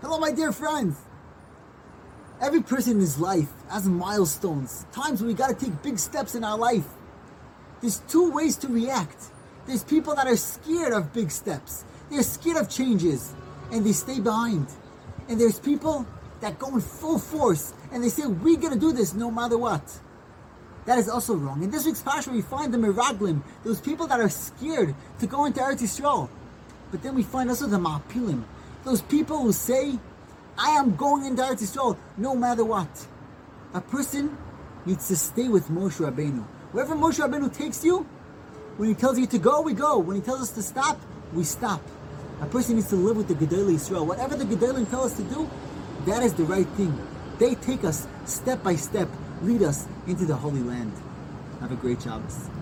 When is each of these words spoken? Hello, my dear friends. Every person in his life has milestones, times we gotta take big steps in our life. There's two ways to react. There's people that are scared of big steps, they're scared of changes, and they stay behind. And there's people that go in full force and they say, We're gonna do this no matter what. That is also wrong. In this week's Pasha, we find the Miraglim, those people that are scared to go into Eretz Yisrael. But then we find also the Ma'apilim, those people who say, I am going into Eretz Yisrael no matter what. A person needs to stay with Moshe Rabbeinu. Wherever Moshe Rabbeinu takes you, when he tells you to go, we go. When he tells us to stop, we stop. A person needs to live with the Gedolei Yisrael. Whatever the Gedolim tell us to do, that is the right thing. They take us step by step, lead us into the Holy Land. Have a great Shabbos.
Hello, 0.00 0.16
my 0.16 0.30
dear 0.30 0.52
friends. 0.52 0.96
Every 2.40 2.62
person 2.62 2.92
in 2.92 3.00
his 3.00 3.18
life 3.18 3.48
has 3.68 3.84
milestones, 3.84 4.86
times 4.92 5.24
we 5.24 5.34
gotta 5.34 5.54
take 5.54 5.82
big 5.82 5.98
steps 5.98 6.36
in 6.36 6.44
our 6.44 6.56
life. 6.56 6.86
There's 7.80 7.98
two 8.06 8.30
ways 8.30 8.54
to 8.58 8.68
react. 8.68 9.32
There's 9.66 9.82
people 9.82 10.14
that 10.14 10.28
are 10.28 10.36
scared 10.36 10.92
of 10.92 11.12
big 11.12 11.32
steps, 11.32 11.84
they're 12.10 12.22
scared 12.22 12.58
of 12.58 12.70
changes, 12.70 13.34
and 13.72 13.84
they 13.84 13.90
stay 13.90 14.20
behind. 14.20 14.68
And 15.28 15.40
there's 15.40 15.58
people 15.58 16.06
that 16.42 16.60
go 16.60 16.76
in 16.76 16.80
full 16.80 17.18
force 17.18 17.74
and 17.90 18.00
they 18.00 18.08
say, 18.08 18.24
We're 18.24 18.56
gonna 18.56 18.76
do 18.76 18.92
this 18.92 19.14
no 19.14 19.32
matter 19.32 19.58
what. 19.58 19.82
That 20.84 21.00
is 21.00 21.08
also 21.08 21.34
wrong. 21.34 21.64
In 21.64 21.72
this 21.72 21.84
week's 21.84 22.02
Pasha, 22.02 22.30
we 22.30 22.42
find 22.42 22.72
the 22.72 22.78
Miraglim, 22.78 23.42
those 23.64 23.80
people 23.80 24.06
that 24.06 24.20
are 24.20 24.28
scared 24.28 24.94
to 25.18 25.26
go 25.26 25.44
into 25.44 25.58
Eretz 25.58 25.82
Yisrael. 25.82 26.28
But 26.92 27.02
then 27.02 27.16
we 27.16 27.24
find 27.24 27.50
also 27.50 27.66
the 27.66 27.78
Ma'apilim, 27.78 28.44
those 28.88 29.02
people 29.02 29.42
who 29.42 29.52
say, 29.52 29.98
I 30.56 30.70
am 30.70 30.96
going 30.96 31.26
into 31.26 31.42
Eretz 31.42 31.62
Yisrael 31.62 31.98
no 32.16 32.34
matter 32.34 32.64
what. 32.64 32.88
A 33.74 33.82
person 33.82 34.34
needs 34.86 35.08
to 35.08 35.16
stay 35.16 35.48
with 35.48 35.68
Moshe 35.68 36.00
Rabbeinu. 36.00 36.42
Wherever 36.72 36.94
Moshe 36.94 37.20
Rabbeinu 37.20 37.52
takes 37.52 37.84
you, 37.84 38.06
when 38.78 38.88
he 38.88 38.94
tells 38.94 39.18
you 39.18 39.26
to 39.26 39.38
go, 39.38 39.60
we 39.60 39.74
go. 39.74 39.98
When 39.98 40.16
he 40.16 40.22
tells 40.22 40.40
us 40.40 40.50
to 40.52 40.62
stop, 40.62 40.98
we 41.34 41.44
stop. 41.44 41.82
A 42.40 42.46
person 42.46 42.76
needs 42.76 42.88
to 42.88 42.96
live 42.96 43.18
with 43.18 43.28
the 43.28 43.34
Gedolei 43.34 43.74
Yisrael. 43.74 44.06
Whatever 44.06 44.36
the 44.36 44.44
Gedolim 44.44 44.88
tell 44.88 45.04
us 45.04 45.14
to 45.18 45.22
do, 45.24 45.50
that 46.06 46.22
is 46.22 46.32
the 46.32 46.44
right 46.44 46.68
thing. 46.68 46.98
They 47.38 47.56
take 47.56 47.84
us 47.84 48.06
step 48.24 48.62
by 48.62 48.76
step, 48.76 49.08
lead 49.42 49.62
us 49.62 49.86
into 50.06 50.24
the 50.24 50.36
Holy 50.36 50.62
Land. 50.62 50.92
Have 51.60 51.72
a 51.72 51.76
great 51.76 52.00
Shabbos. 52.00 52.48